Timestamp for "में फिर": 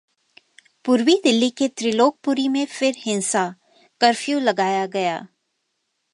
2.47-2.95